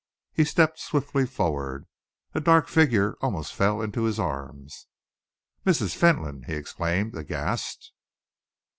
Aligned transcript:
He 0.33 0.45
stepped 0.45 0.79
swiftly 0.79 1.27
forward. 1.27 1.85
A 2.33 2.39
dark 2.41 2.67
figure 2.69 3.17
almost 3.21 3.53
fell 3.53 3.83
into 3.83 4.05
his 4.05 4.17
arms. 4.19 4.87
"Mrs. 5.63 5.95
Fentolin!" 5.95 6.45
he 6.47 6.55
exclaimed, 6.55 7.13
aghast. 7.15 7.93